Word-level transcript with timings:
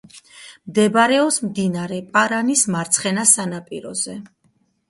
მდებარეობს 0.69 1.37
მდინარე 1.49 1.99
პარანის 2.15 2.65
მარცხენა 2.77 3.27
სანაპიროზე. 3.37 4.21